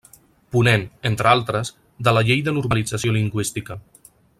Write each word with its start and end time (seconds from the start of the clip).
Ponent 0.55 0.85
–entre 1.09 1.29
altres– 1.33 1.71
de 2.09 2.15
la 2.19 2.25
Llei 2.31 2.43
de 2.49 2.57
Normalització 2.59 3.15
Lingüística. 3.19 3.83